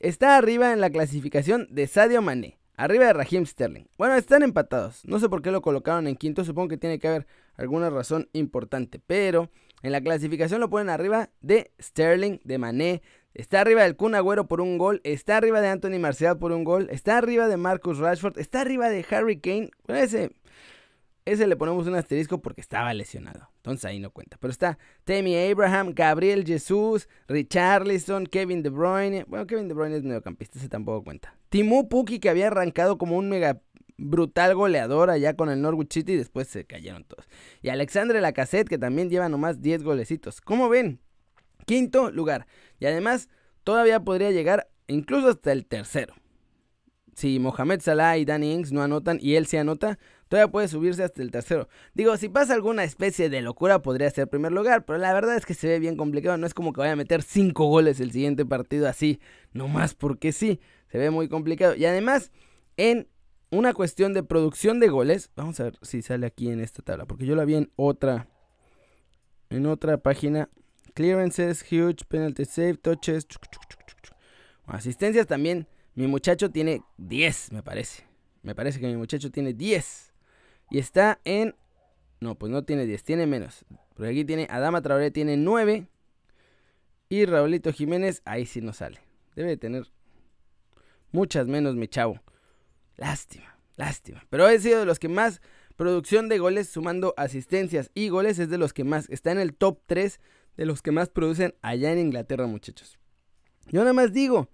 está 0.00 0.36
arriba 0.36 0.74
en 0.74 0.82
la 0.82 0.90
clasificación 0.90 1.66
de 1.70 1.86
Sadio 1.86 2.20
Mané. 2.20 2.58
Arriba 2.76 3.06
de 3.06 3.12
Raheem 3.12 3.46
Sterling. 3.46 3.84
Bueno, 3.96 4.16
están 4.16 4.42
empatados. 4.42 5.04
No 5.04 5.18
sé 5.18 5.28
por 5.28 5.40
qué 5.40 5.50
lo 5.50 5.62
colocaron 5.62 6.06
en 6.06 6.16
quinto. 6.16 6.44
Supongo 6.44 6.68
que 6.68 6.78
tiene 6.78 6.98
que 6.98 7.06
haber 7.06 7.26
alguna 7.56 7.90
razón 7.90 8.28
importante. 8.32 9.00
Pero 9.04 9.50
en 9.82 9.92
la 9.92 10.00
clasificación 10.00 10.60
lo 10.60 10.70
ponen 10.70 10.90
arriba 10.90 11.30
de 11.40 11.72
Sterling, 11.80 12.38
de 12.44 12.58
Mané. 12.58 13.02
Está 13.34 13.62
arriba 13.62 13.82
del 13.82 13.96
Kun 13.96 14.14
Agüero 14.14 14.46
por 14.46 14.60
un 14.60 14.78
gol. 14.78 15.00
Está 15.04 15.38
arriba 15.38 15.60
de 15.60 15.68
Anthony 15.68 15.98
Marcial 15.98 16.38
por 16.38 16.52
un 16.52 16.64
gol. 16.64 16.88
Está 16.90 17.18
arriba 17.18 17.48
de 17.48 17.56
Marcus 17.56 17.98
Rashford. 17.98 18.38
Está 18.38 18.60
arriba 18.60 18.90
de 18.90 19.04
Harry 19.10 19.40
Kane. 19.40 19.70
ese, 19.88 20.32
ese 21.24 21.46
le 21.46 21.56
ponemos 21.56 21.86
un 21.86 21.94
asterisco 21.94 22.42
porque 22.42 22.60
estaba 22.60 22.92
lesionado. 22.92 23.50
Entonces 23.56 23.84
ahí 23.84 24.00
no 24.00 24.10
cuenta. 24.10 24.36
Pero 24.38 24.50
está 24.50 24.78
Tammy 25.04 25.36
Abraham, 25.50 25.92
Gabriel 25.94 26.44
Jesus, 26.44 27.08
Richarlison, 27.26 28.26
Kevin 28.26 28.62
De 28.62 28.70
Bruyne. 28.70 29.24
Bueno, 29.28 29.46
Kevin 29.46 29.68
De 29.68 29.74
Bruyne 29.74 29.96
es 29.96 30.02
mediocampista, 30.02 30.58
ese 30.58 30.68
tampoco 30.68 31.04
cuenta. 31.04 31.34
Timu 31.48 31.88
Puki, 31.88 32.18
que 32.18 32.28
había 32.28 32.48
arrancado 32.48 32.98
como 32.98 33.16
un 33.16 33.28
mega 33.28 33.62
brutal 34.02 34.54
goleador 34.54 35.10
allá 35.10 35.34
con 35.34 35.48
el 35.50 35.62
Norwich 35.62 35.92
City 35.92 36.12
y 36.12 36.16
después 36.16 36.48
se 36.48 36.64
cayeron 36.64 37.04
todos. 37.04 37.28
Y 37.62 37.68
Alexandre 37.68 38.20
Lacassette, 38.20 38.68
que 38.68 38.78
también 38.78 39.10
lleva 39.10 39.28
nomás 39.28 39.60
10 39.62 39.82
golecitos. 39.82 40.40
¿Cómo 40.40 40.68
ven? 40.68 41.00
Quinto 41.66 42.10
lugar. 42.10 42.46
Y 42.78 42.86
además, 42.86 43.28
todavía 43.64 44.00
podría 44.00 44.30
llegar 44.30 44.68
incluso 44.88 45.28
hasta 45.28 45.52
el 45.52 45.66
tercero. 45.66 46.14
Si 47.14 47.38
Mohamed 47.38 47.80
Salah 47.80 48.16
y 48.16 48.24
Danny 48.24 48.52
Ings 48.52 48.72
no 48.72 48.82
anotan 48.82 49.18
y 49.20 49.34
él 49.34 49.46
se 49.46 49.58
anota, 49.58 49.98
todavía 50.28 50.50
puede 50.50 50.68
subirse 50.68 51.04
hasta 51.04 51.20
el 51.20 51.30
tercero. 51.30 51.68
Digo, 51.92 52.16
si 52.16 52.30
pasa 52.30 52.54
alguna 52.54 52.84
especie 52.84 53.28
de 53.28 53.42
locura, 53.42 53.82
podría 53.82 54.10
ser 54.10 54.28
primer 54.28 54.50
lugar, 54.50 54.86
pero 54.86 54.98
la 54.98 55.12
verdad 55.12 55.36
es 55.36 55.44
que 55.44 55.52
se 55.52 55.68
ve 55.68 55.78
bien 55.78 55.96
complicado. 55.96 56.38
No 56.38 56.46
es 56.46 56.54
como 56.54 56.72
que 56.72 56.80
vaya 56.80 56.92
a 56.92 56.96
meter 56.96 57.22
5 57.22 57.66
goles 57.66 58.00
el 58.00 58.12
siguiente 58.12 58.46
partido 58.46 58.88
así, 58.88 59.20
nomás 59.52 59.94
porque 59.94 60.32
sí. 60.32 60.58
Se 60.88 60.98
ve 60.98 61.10
muy 61.10 61.28
complicado. 61.28 61.74
Y 61.74 61.84
además, 61.84 62.32
en 62.76 63.08
una 63.52 63.74
cuestión 63.74 64.14
de 64.14 64.22
producción 64.22 64.80
de 64.80 64.88
goles, 64.88 65.30
vamos 65.36 65.60
a 65.60 65.64
ver 65.64 65.78
si 65.82 66.00
sale 66.00 66.26
aquí 66.26 66.48
en 66.48 66.58
esta 66.58 66.82
tabla, 66.82 67.04
porque 67.04 67.26
yo 67.26 67.36
la 67.36 67.44
vi 67.44 67.56
en 67.56 67.70
otra, 67.76 68.26
en 69.50 69.66
otra 69.66 69.98
página. 69.98 70.48
Clearances, 70.94 71.62
huge, 71.70 72.04
penalty 72.08 72.46
save, 72.46 72.74
touches. 72.74 73.26
Asistencias 74.66 75.26
también. 75.26 75.66
Mi 75.94 76.06
muchacho 76.06 76.50
tiene 76.50 76.82
10, 76.96 77.52
me 77.52 77.62
parece. 77.62 78.04
Me 78.42 78.54
parece 78.54 78.80
que 78.80 78.86
mi 78.86 78.96
muchacho 78.96 79.30
tiene 79.30 79.52
10. 79.52 80.14
Y 80.70 80.78
está 80.78 81.20
en... 81.24 81.54
No, 82.20 82.34
pues 82.36 82.50
no 82.50 82.64
tiene 82.64 82.86
10, 82.86 83.04
tiene 83.04 83.26
menos. 83.26 83.66
Porque 83.94 84.10
aquí 84.10 84.24
tiene 84.24 84.46
Adama 84.48 84.80
Traoré, 84.80 85.10
tiene 85.10 85.36
9. 85.36 85.86
Y 87.10 87.26
Raulito 87.26 87.70
Jiménez, 87.70 88.22
ahí 88.24 88.46
sí 88.46 88.62
no 88.62 88.72
sale. 88.72 89.00
Debe 89.36 89.58
tener 89.58 89.92
muchas 91.10 91.46
menos 91.46 91.74
mi 91.74 91.86
chavo. 91.88 92.18
Lástima, 92.96 93.58
lástima. 93.76 94.24
Pero 94.30 94.46
ha 94.46 94.58
sido 94.58 94.80
de 94.80 94.86
los 94.86 94.98
que 94.98 95.08
más 95.08 95.40
producción 95.76 96.28
de 96.28 96.38
goles 96.38 96.68
sumando 96.68 97.14
asistencias 97.16 97.90
y 97.94 98.08
goles 98.08 98.38
es 98.38 98.48
de 98.48 98.58
los 98.58 98.72
que 98.72 98.84
más 98.84 99.08
está 99.10 99.32
en 99.32 99.38
el 99.38 99.54
top 99.54 99.80
3 99.86 100.20
de 100.56 100.66
los 100.66 100.82
que 100.82 100.92
más 100.92 101.08
producen 101.08 101.54
allá 101.62 101.92
en 101.92 101.98
Inglaterra, 101.98 102.46
muchachos. 102.46 102.98
Yo 103.66 103.80
nada 103.80 103.92
más 103.92 104.12
digo, 104.12 104.48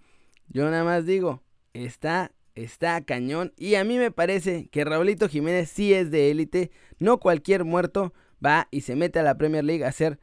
yo 0.49 0.65
nada 0.71 0.85
más 0.85 1.07
digo, 1.07 1.43
está 1.73 2.33
está 2.55 3.01
cañón 3.03 3.53
y 3.57 3.77
a 3.77 3.85
mí 3.85 3.99
me 3.99 4.11
parece 4.11 4.69
que 4.69 4.85
Raulito 4.85 5.29
Jiménez 5.29 5.71
sí 5.71 5.95
es 5.95 6.11
de 6.11 6.31
élite, 6.31 6.71
no 6.99 7.19
cualquier 7.19 7.65
muerto 7.65 8.13
va 8.45 8.69
y 8.71 8.83
se 8.83 8.97
mete 8.97 9.19
a 9.19 9.23
la 9.23 9.37
Premier 9.37 9.65
League 9.65 9.85
a 9.85 9.93
ser 9.93 10.19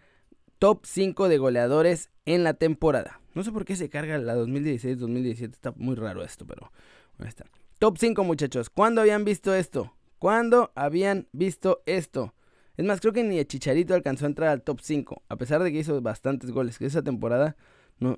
top 0.60 0.86
5 0.86 1.30
de 1.30 1.38
goleadores 1.38 2.10
en 2.26 2.44
la 2.44 2.54
temporada. 2.54 3.22
No 3.34 3.44
sé 3.44 3.52
por 3.52 3.66
qué 3.66 3.76
se 3.76 3.90
carga 3.90 4.18
la 4.18 4.36
2016-2017, 4.36 5.52
está 5.52 5.74
muy 5.78 5.96
raro 5.96 6.24
esto, 6.24 6.46
pero 6.46 6.72
bueno, 7.18 7.30
está. 7.30 7.46
Top 7.78 7.98
5 7.98 8.24
muchachos, 8.24 8.70
¿cuándo 8.70 9.02
habían 9.02 9.26
visto 9.26 9.54
esto? 9.54 9.94
¿Cuándo 10.18 10.72
habían 10.76 11.28
visto 11.34 11.84
esto? 11.86 12.34
Es 12.78 12.86
más, 12.86 13.02
creo 13.02 13.12
que 13.12 13.24
ni 13.24 13.38
el 13.38 13.48
Chicharito 13.48 13.94
alcanzó 13.94 14.26
a 14.26 14.30
entrar 14.30 14.50
al 14.50 14.62
top 14.62 14.80
5, 14.82 15.24
a 15.28 15.36
pesar 15.36 15.62
de 15.62 15.74
que 15.74 15.80
hizo 15.80 16.02
bastantes 16.02 16.52
goles, 16.52 16.80
que 16.80 16.86
esa 16.86 17.02
temporada 17.02 17.58
no, 18.00 18.18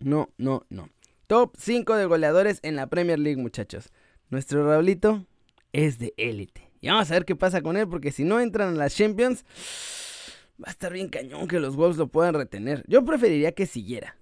no, 0.00 0.30
no, 0.36 0.66
no. 0.68 0.88
Top 1.28 1.54
5 1.56 1.94
de 1.94 2.06
goleadores 2.06 2.58
en 2.64 2.74
la 2.74 2.88
Premier 2.88 3.20
League, 3.20 3.40
muchachos. 3.40 3.92
Nuestro 4.30 4.66
Raulito 4.66 5.26
es 5.72 6.00
de 6.00 6.12
élite. 6.16 6.72
Y 6.80 6.88
vamos 6.88 7.08
a 7.08 7.14
ver 7.14 7.24
qué 7.24 7.36
pasa 7.36 7.62
con 7.62 7.76
él, 7.76 7.86
porque 7.86 8.10
si 8.10 8.24
no 8.24 8.40
entran 8.40 8.74
a 8.74 8.78
las 8.78 8.96
Champions, 8.96 9.44
va 10.60 10.66
a 10.66 10.72
estar 10.72 10.92
bien 10.92 11.08
cañón 11.08 11.46
que 11.46 11.60
los 11.60 11.76
Wolves 11.76 11.98
lo 11.98 12.08
puedan 12.08 12.34
retener. 12.34 12.82
Yo 12.88 13.04
preferiría 13.04 13.52
que 13.52 13.66
siguiera, 13.66 14.16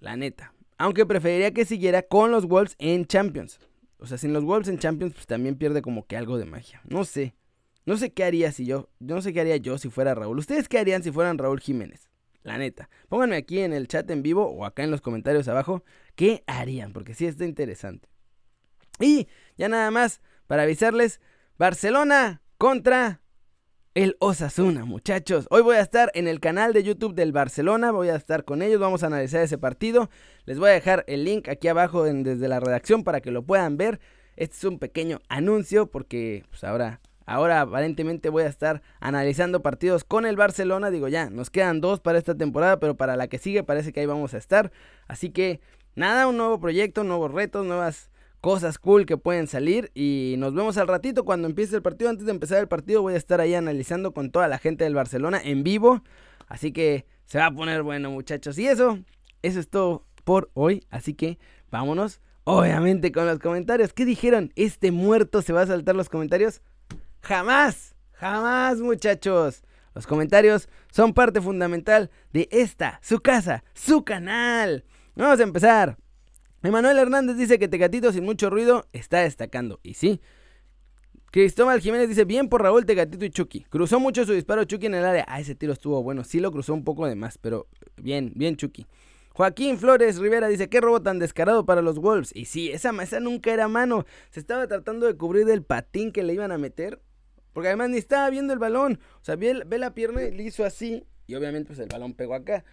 la 0.00 0.16
neta. 0.16 0.52
Aunque 0.76 1.06
preferiría 1.06 1.54
que 1.54 1.64
siguiera 1.64 2.02
con 2.02 2.30
los 2.30 2.44
Wolves 2.44 2.76
en 2.78 3.06
Champions. 3.06 3.58
O 4.00 4.06
sea, 4.06 4.18
sin 4.18 4.32
los 4.32 4.44
Wolves 4.44 4.68
en 4.68 4.78
Champions, 4.78 5.14
pues 5.14 5.26
también 5.26 5.56
pierde 5.56 5.82
como 5.82 6.06
que 6.06 6.16
algo 6.16 6.38
de 6.38 6.46
magia. 6.46 6.80
No 6.88 7.04
sé. 7.04 7.34
No 7.84 7.96
sé 7.96 8.12
qué 8.12 8.24
haría 8.24 8.52
si 8.52 8.64
yo. 8.66 8.88
No 8.98 9.20
sé 9.22 9.32
qué 9.32 9.40
haría 9.40 9.56
yo 9.56 9.78
si 9.78 9.90
fuera 9.90 10.14
Raúl. 10.14 10.38
¿Ustedes 10.38 10.68
qué 10.68 10.78
harían 10.78 11.02
si 11.02 11.10
fueran 11.10 11.38
Raúl 11.38 11.60
Jiménez? 11.60 12.10
La 12.42 12.56
neta. 12.56 12.88
Pónganme 13.08 13.36
aquí 13.36 13.60
en 13.60 13.72
el 13.72 13.88
chat 13.88 14.10
en 14.10 14.22
vivo 14.22 14.46
o 14.46 14.64
acá 14.64 14.82
en 14.82 14.90
los 14.90 15.00
comentarios 15.00 15.48
abajo 15.48 15.84
qué 16.14 16.42
harían, 16.46 16.92
porque 16.92 17.14
sí 17.14 17.26
está 17.26 17.44
interesante. 17.44 18.08
Y 18.98 19.28
ya 19.56 19.68
nada 19.68 19.90
más 19.90 20.20
para 20.46 20.62
avisarles, 20.62 21.20
Barcelona 21.58 22.42
contra 22.58 23.19
el 23.94 24.16
Osasuna, 24.20 24.84
muchachos. 24.84 25.46
Hoy 25.50 25.62
voy 25.62 25.76
a 25.76 25.80
estar 25.80 26.12
en 26.14 26.28
el 26.28 26.38
canal 26.38 26.72
de 26.72 26.84
YouTube 26.84 27.14
del 27.14 27.32
Barcelona, 27.32 27.90
voy 27.90 28.08
a 28.08 28.14
estar 28.14 28.44
con 28.44 28.62
ellos, 28.62 28.80
vamos 28.80 29.02
a 29.02 29.06
analizar 29.06 29.42
ese 29.42 29.58
partido. 29.58 30.10
Les 30.44 30.58
voy 30.58 30.70
a 30.70 30.74
dejar 30.74 31.04
el 31.08 31.24
link 31.24 31.48
aquí 31.48 31.68
abajo 31.68 32.04
desde 32.04 32.48
la 32.48 32.60
redacción 32.60 33.02
para 33.02 33.20
que 33.20 33.32
lo 33.32 33.42
puedan 33.42 33.76
ver. 33.76 34.00
Este 34.36 34.56
es 34.56 34.64
un 34.64 34.78
pequeño 34.78 35.20
anuncio 35.28 35.86
porque 35.90 36.44
pues 36.50 36.64
ahora 36.64 37.00
Ahora 37.26 37.60
aparentemente 37.60 38.28
voy 38.28 38.42
a 38.42 38.48
estar 38.48 38.82
analizando 38.98 39.62
partidos 39.62 40.02
con 40.02 40.26
el 40.26 40.34
Barcelona. 40.34 40.90
Digo 40.90 41.06
ya, 41.06 41.30
nos 41.30 41.48
quedan 41.48 41.80
dos 41.80 42.00
para 42.00 42.18
esta 42.18 42.34
temporada, 42.34 42.80
pero 42.80 42.96
para 42.96 43.14
la 43.14 43.28
que 43.28 43.38
sigue 43.38 43.62
parece 43.62 43.92
que 43.92 44.00
ahí 44.00 44.06
vamos 44.06 44.34
a 44.34 44.38
estar. 44.38 44.72
Así 45.06 45.30
que 45.30 45.60
nada, 45.94 46.26
un 46.26 46.36
nuevo 46.36 46.58
proyecto, 46.58 47.04
nuevos 47.04 47.30
retos, 47.30 47.64
nuevas 47.64 48.09
cosas 48.40 48.78
cool 48.78 49.06
que 49.06 49.16
pueden 49.16 49.46
salir. 49.46 49.90
Y 49.94 50.34
nos 50.38 50.54
vemos 50.54 50.78
al 50.78 50.88
ratito 50.88 51.24
cuando 51.24 51.48
empiece 51.48 51.76
el 51.76 51.82
partido. 51.82 52.10
Antes 52.10 52.26
de 52.26 52.32
empezar 52.32 52.58
el 52.58 52.68
partido 52.68 53.02
voy 53.02 53.14
a 53.14 53.18
estar 53.18 53.40
ahí 53.40 53.54
analizando 53.54 54.12
con 54.12 54.30
toda 54.30 54.48
la 54.48 54.58
gente 54.58 54.84
del 54.84 54.94
Barcelona 54.94 55.40
en 55.42 55.62
vivo. 55.62 56.02
Así 56.48 56.72
que 56.72 57.06
se 57.24 57.38
va 57.38 57.46
a 57.46 57.54
poner 57.54 57.82
bueno 57.82 58.10
muchachos. 58.10 58.58
Y 58.58 58.66
eso, 58.66 58.98
eso 59.42 59.60
es 59.60 59.68
todo 59.68 60.06
por 60.24 60.50
hoy. 60.54 60.84
Así 60.90 61.14
que 61.14 61.38
vámonos. 61.70 62.20
Obviamente 62.44 63.12
con 63.12 63.26
los 63.26 63.38
comentarios. 63.38 63.92
¿Qué 63.92 64.04
dijeron? 64.04 64.52
¿Este 64.56 64.90
muerto 64.90 65.42
se 65.42 65.52
va 65.52 65.62
a 65.62 65.66
saltar 65.66 65.94
los 65.94 66.08
comentarios? 66.08 66.62
Jamás, 67.22 67.94
jamás 68.12 68.80
muchachos. 68.80 69.62
Los 69.94 70.06
comentarios 70.06 70.68
son 70.90 71.12
parte 71.12 71.40
fundamental 71.40 72.10
de 72.32 72.48
esta, 72.50 72.98
su 73.02 73.20
casa, 73.20 73.64
su 73.74 74.04
canal. 74.04 74.84
Vamos 75.14 75.40
a 75.40 75.42
empezar. 75.42 75.99
Emanuel 76.62 76.98
Hernández 76.98 77.36
dice 77.36 77.58
que 77.58 77.68
Tecatito 77.68 78.12
sin 78.12 78.24
mucho 78.24 78.50
ruido 78.50 78.86
está 78.92 79.20
destacando. 79.20 79.80
Y 79.82 79.94
sí. 79.94 80.20
Cristóbal 81.30 81.80
Jiménez 81.80 82.08
dice, 82.08 82.24
bien 82.24 82.48
por 82.48 82.62
Raúl, 82.62 82.84
Tecatito 82.84 83.24
y 83.24 83.30
Chucky. 83.30 83.64
Cruzó 83.70 84.00
mucho 84.00 84.26
su 84.26 84.32
disparo 84.32 84.64
Chucky 84.64 84.86
en 84.86 84.94
el 84.94 85.04
área. 85.04 85.24
Ah, 85.28 85.40
ese 85.40 85.54
tiro 85.54 85.72
estuvo 85.72 86.02
bueno. 86.02 86.24
Sí 86.24 86.40
lo 86.40 86.50
cruzó 86.50 86.74
un 86.74 86.84
poco 86.84 87.06
de 87.06 87.14
más, 87.14 87.38
pero 87.38 87.68
bien, 87.96 88.32
bien 88.34 88.56
Chucky. 88.56 88.86
Joaquín 89.32 89.78
Flores 89.78 90.18
Rivera 90.18 90.48
dice, 90.48 90.68
qué 90.68 90.80
robo 90.80 91.00
tan 91.00 91.18
descarado 91.18 91.64
para 91.64 91.82
los 91.82 91.98
Wolves. 91.98 92.30
Y 92.34 92.46
sí, 92.46 92.70
esa, 92.70 92.90
esa 93.02 93.20
nunca 93.20 93.52
era 93.52 93.68
mano. 93.68 94.04
Se 94.30 94.40
estaba 94.40 94.66
tratando 94.66 95.06
de 95.06 95.16
cubrir 95.16 95.46
del 95.46 95.62
patín 95.62 96.12
que 96.12 96.24
le 96.24 96.34
iban 96.34 96.52
a 96.52 96.58
meter. 96.58 97.00
Porque 97.52 97.68
además 97.68 97.90
ni 97.90 97.98
estaba 97.98 98.28
viendo 98.30 98.52
el 98.52 98.58
balón. 98.58 99.00
O 99.20 99.24
sea, 99.24 99.36
ve, 99.36 99.54
la 99.54 99.94
pierna 99.94 100.22
y 100.22 100.32
le 100.32 100.42
hizo 100.42 100.64
así. 100.64 101.04
Y 101.26 101.36
obviamente 101.36 101.68
pues 101.68 101.78
el 101.78 101.88
balón 101.88 102.14
pegó 102.14 102.34
acá. 102.34 102.64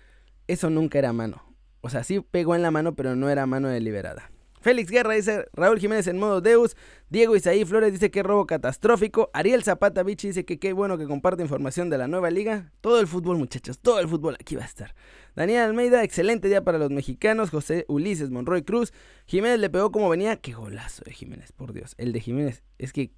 Eso 0.47 0.69
nunca 0.69 0.99
era 0.99 1.13
mano. 1.13 1.43
O 1.81 1.89
sea, 1.89 2.03
sí 2.03 2.19
pegó 2.19 2.55
en 2.55 2.61
la 2.61 2.71
mano, 2.71 2.95
pero 2.95 3.15
no 3.15 3.29
era 3.29 3.45
mano 3.45 3.69
deliberada. 3.69 4.31
Félix 4.67 4.91
Guerra 4.91 5.13
dice 5.13 5.45
Raúl 5.53 5.79
Jiménez 5.79 6.07
en 6.07 6.17
modo 6.17 6.41
Deus. 6.41 6.75
Diego 7.09 7.35
Isaí 7.35 7.63
Flores 7.63 7.93
dice 7.93 8.11
que 8.11 8.23
robo 8.23 8.45
catastrófico. 8.47 9.29
Ariel 9.33 9.63
Zapata 9.63 10.03
Vichy 10.03 10.27
dice 10.27 10.45
que 10.45 10.59
qué 10.59 10.73
bueno 10.73 10.97
que 10.97 11.05
comparte 11.05 11.43
información 11.43 11.89
de 11.89 11.97
la 11.97 12.07
nueva 12.07 12.31
liga. 12.31 12.73
Todo 12.81 12.99
el 12.99 13.07
fútbol, 13.07 13.37
muchachos, 13.37 13.79
todo 13.79 13.99
el 13.99 14.07
fútbol 14.07 14.35
aquí 14.39 14.55
va 14.55 14.63
a 14.63 14.65
estar. 14.65 14.95
Daniel 15.35 15.61
Almeida, 15.61 16.03
excelente 16.03 16.49
día 16.49 16.63
para 16.63 16.79
los 16.79 16.89
mexicanos. 16.89 17.49
José 17.49 17.85
Ulises 17.87 18.29
Monroy 18.29 18.63
Cruz. 18.63 18.91
Jiménez 19.25 19.59
le 19.59 19.69
pegó 19.69 19.91
como 19.91 20.09
venía. 20.09 20.35
Qué 20.37 20.53
golazo 20.53 21.03
de 21.05 21.13
Jiménez, 21.13 21.51
por 21.51 21.71
Dios. 21.71 21.93
El 21.97 22.11
de 22.11 22.19
Jiménez. 22.19 22.63
Es 22.77 22.91
que. 22.91 23.13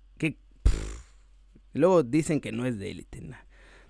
Luego 1.74 2.04
dicen 2.04 2.42
que 2.42 2.52
no 2.52 2.66
es 2.66 2.78
de 2.78 2.92
élite, 2.92 3.22
no. 3.22 3.38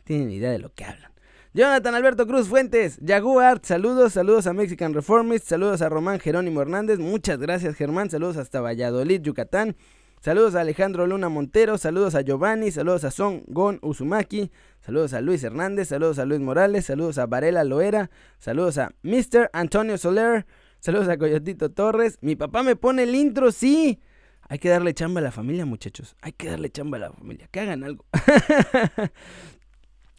Tienen 0.04 0.32
idea 0.32 0.52
de 0.52 0.60
lo 0.60 0.74
que 0.74 0.86
hablan. 0.86 1.12
Jonathan 1.52 1.96
Alberto 1.96 2.28
Cruz 2.28 2.48
Fuentes, 2.48 3.00
Jaguar, 3.04 3.60
saludos, 3.64 4.14
saludos 4.14 4.46
a 4.46 4.54
Mexican 4.54 4.94
Reformist, 4.94 5.48
saludos 5.48 5.82
a 5.82 5.90
Román 5.90 6.20
Jerónimo 6.20 6.62
Hernández, 6.62 7.00
muchas 7.00 7.40
gracias 7.40 7.76
Germán, 7.76 8.12
saludos 8.12 8.38
hasta 8.38 8.62
Valladolid, 8.62 9.20
Yucatán, 9.24 9.76
saludos 10.22 10.54
a 10.54 10.62
Alejandro 10.62 11.08
Luna 11.08 11.28
Montero, 11.28 11.80
saludos 11.80 12.14
a 12.14 12.22
Giovanni, 12.22 12.70
saludos 12.70 13.04
a 13.04 13.10
Son 13.10 13.42
Gon 13.48 13.80
Uzumaki, 13.82 14.52
saludos 14.80 15.14
a 15.14 15.22
Luis 15.22 15.44
Hernández, 15.44 15.88
saludos 15.88 16.20
a 16.20 16.26
Luis 16.26 16.40
Morales, 16.40 16.86
saludos 16.86 17.18
a 17.18 17.26
Varela 17.26 17.64
Loera, 17.64 18.12
saludos 18.38 18.78
a 18.78 18.92
Mr. 19.02 19.50
Antonio 19.52 19.98
Soler, 19.98 20.46
saludos 20.80 21.10
a 21.10 21.18
Coyotito 21.18 21.72
Torres, 21.72 22.20
mi 22.22 22.36
papá 22.36 22.62
me 22.62 22.76
pone 22.76 23.02
el 23.02 23.16
intro, 23.16 23.52
sí, 23.52 24.00
hay 24.48 24.60
que 24.60 24.70
darle 24.70 24.94
chamba 24.94 25.20
a 25.20 25.24
la 25.24 25.32
familia, 25.32 25.64
muchachos. 25.66 26.16
Hay 26.22 26.32
que 26.32 26.50
darle 26.50 26.72
chamba 26.72 26.98
a 26.98 27.02
la 27.02 27.12
familia. 27.12 27.48
Que 27.52 27.60
hagan 27.60 27.84
algo. 27.84 28.04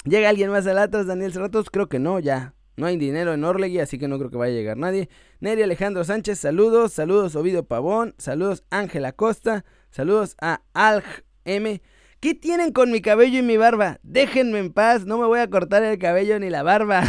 ¿Llega 0.05 0.31
alguien 0.31 0.51
más 0.51 0.67
al 0.67 0.79
Atlas, 0.79 1.07
Daniel 1.07 1.33
Cerratos? 1.33 1.71
Creo 1.71 1.89
que 1.89 1.99
no, 1.99 2.19
ya. 2.19 2.55
No 2.77 2.87
hay 2.87 2.97
dinero 2.97 3.35
en 3.35 3.45
Orlegui, 3.45 3.79
así 3.81 3.99
que 3.99 4.09
no 4.09 4.19
creo 4.19 4.31
que 4.31 4.39
vaya 4.39 4.55
a 4.55 4.57
llegar 4.57 4.77
nadie. 4.79 5.11
Neri 5.41 5.63
Alejandro 5.63 6.03
Sánchez, 6.03 6.39
saludos. 6.39 6.95
Saludos 6.95 7.37
Ovidio 7.37 7.65
Pavón. 7.65 8.15
Saludos 8.17 8.65
Ángela 8.71 9.13
Costa. 9.13 9.67
Saludos 9.91 10.35
a 10.41 10.63
Alj 10.73 11.05
M. 11.45 11.83
¿Qué 12.21 12.35
tienen 12.35 12.73
con 12.73 12.91
mi 12.91 13.03
cabello 13.03 13.39
y 13.39 13.43
mi 13.43 13.59
barba? 13.59 13.99
Déjenme 14.03 14.59
en 14.59 14.73
paz, 14.73 15.05
no 15.05 15.19
me 15.19 15.27
voy 15.27 15.41
a 15.41 15.51
cortar 15.51 15.83
el 15.83 15.99
cabello 15.99 16.39
ni 16.39 16.49
la 16.49 16.63
barba. 16.63 17.03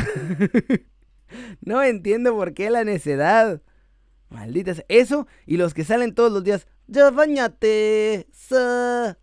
no 1.61 1.81
entiendo 1.83 2.35
por 2.35 2.53
qué 2.53 2.69
la 2.69 2.83
necedad. 2.83 3.61
Malditas. 4.29 4.83
Eso 4.89 5.27
y 5.45 5.57
los 5.57 5.73
que 5.73 5.85
salen 5.85 6.15
todos 6.15 6.31
los 6.31 6.43
días. 6.43 6.67
Ya 6.87 7.11
bañate. 7.11 8.27
Sa. 8.33 9.17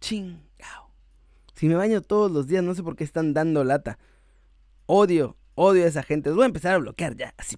Chingao. 0.00 0.47
Si 1.58 1.68
me 1.68 1.74
baño 1.74 2.02
todos 2.02 2.30
los 2.30 2.46
días, 2.46 2.62
no 2.62 2.72
sé 2.76 2.84
por 2.84 2.94
qué 2.94 3.02
están 3.02 3.34
dando 3.34 3.64
lata. 3.64 3.98
Odio, 4.86 5.36
odio 5.56 5.84
a 5.84 5.88
esa 5.88 6.04
gente. 6.04 6.28
Los 6.28 6.36
voy 6.36 6.44
a 6.44 6.46
empezar 6.46 6.74
a 6.74 6.78
bloquear 6.78 7.16
ya. 7.16 7.34
Así. 7.36 7.56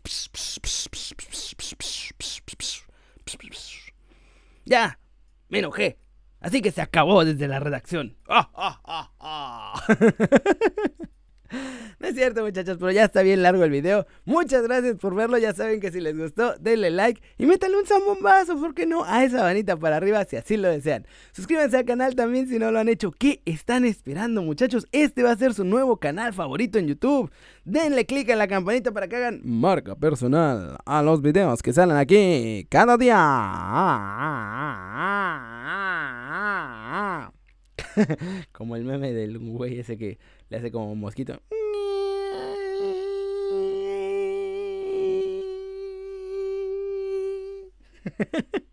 Ya. 4.65 4.99
Me 5.51 5.59
enojé. 5.59 5.99
Así 6.41 6.63
que 6.63 6.71
se 6.71 6.81
acabó 6.81 7.27
desde 7.27 7.47
la 7.47 7.61
redacción. 7.61 8.17
No 11.99 12.09
es 12.09 12.15
cierto, 12.15 12.43
muchachos, 12.43 12.79
pero 12.79 12.91
ya 12.93 13.05
está 13.05 13.23
bien 13.23 13.43
largo 13.43 13.63
el 13.63 13.71
video. 13.71 14.07
Muchas 14.25 14.63
gracias 14.63 14.97
por 14.97 15.15
verlo. 15.15 15.37
Ya 15.37 15.53
saben 15.53 15.81
que 15.81 15.93
si 15.93 16.01
les 16.01 16.17
gustó, 16.17 16.55
denle 16.59 16.91
like 16.91 17.21
y 17.37 17.45
métanle 17.45 17.77
un 17.77 17.87
zambombazo, 17.87 18.59
¿por 18.59 18.75
qué 18.75 18.87
no? 18.87 19.05
A 19.05 19.23
esa 19.25 19.43
manita 19.43 19.77
para 19.77 19.97
arriba 19.97 20.25
si 20.25 20.37
así 20.37 20.57
lo 20.57 20.69
desean. 20.69 21.07
Suscríbanse 21.33 21.77
al 21.77 21.85
canal 21.85 22.15
también 22.15 22.49
si 22.49 22.59
no 22.59 22.71
lo 22.71 22.79
han 22.79 22.89
hecho. 22.89 23.11
¿Qué 23.11 23.43
están 23.45 23.85
esperando, 23.85 24.43
muchachos? 24.43 24.87
Este 24.93 25.23
va 25.23 25.33
a 25.33 25.37
ser 25.37 25.53
su 25.53 25.65
nuevo 25.65 25.99
canal 25.99 26.33
favorito 26.33 26.79
en 26.79 26.87
YouTube. 26.87 27.31
Denle 27.65 28.07
click 28.07 28.31
a 28.31 28.37
la 28.37 28.49
campanita 28.49 28.93
para 28.93 29.09
que 29.09 29.17
hagan 29.17 29.41
marca 29.45 29.95
personal 29.95 30.79
a 30.87 31.03
los 31.03 31.21
videos 31.21 31.63
que 31.63 31.73
salen 31.73 31.97
aquí 31.97 32.67
cada 32.71 32.97
día. 32.97 33.17
Como 38.53 38.77
el 38.77 38.85
meme 38.85 39.13
del 39.13 39.39
güey 39.39 39.81
ese 39.81 39.97
que 39.97 40.19
le 40.51 40.59
hace 40.59 40.71
como 40.71 40.93
un 40.93 41.01
mosquito. 41.01 41.41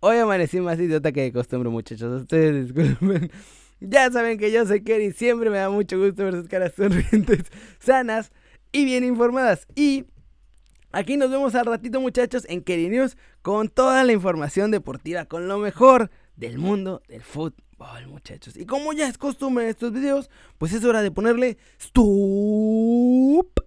Hoy 0.00 0.18
amanecí 0.18 0.60
más 0.60 0.78
idiota 0.78 1.12
que 1.12 1.22
de 1.22 1.32
costumbre, 1.32 1.70
muchachos. 1.70 2.22
Ustedes 2.22 2.66
disculpen. 2.66 3.30
Ya 3.82 4.10
saben 4.10 4.36
que 4.36 4.52
yo 4.52 4.66
soy 4.66 4.82
Kerry. 4.82 5.10
Siempre 5.10 5.48
me 5.48 5.56
da 5.56 5.70
mucho 5.70 5.98
gusto 5.98 6.22
ver 6.22 6.34
sus 6.34 6.48
caras 6.48 6.74
sonrientes, 6.76 7.44
sanas 7.78 8.30
y 8.72 8.84
bien 8.84 9.04
informadas. 9.04 9.66
Y 9.74 10.04
aquí 10.92 11.16
nos 11.16 11.30
vemos 11.30 11.54
al 11.54 11.64
ratito, 11.64 11.98
muchachos, 11.98 12.44
en 12.50 12.62
Kerry 12.62 12.90
News 12.90 13.16
con 13.40 13.70
toda 13.70 14.04
la 14.04 14.12
información 14.12 14.70
deportiva, 14.70 15.24
con 15.24 15.48
lo 15.48 15.56
mejor 15.56 16.10
del 16.36 16.58
mundo 16.58 17.00
del 17.08 17.22
fútbol, 17.80 18.08
muchachos. 18.08 18.56
Y 18.56 18.66
como 18.66 18.92
ya 18.92 19.08
es 19.08 19.18
costumbre 19.18 19.64
en 19.64 19.70
estos 19.70 19.92
videos, 19.92 20.30
pues 20.58 20.72
es 20.72 20.84
hora 20.84 21.02
de 21.02 21.10
ponerle 21.10 21.58
stop 21.78 23.60